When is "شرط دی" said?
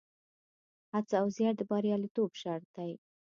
2.41-2.91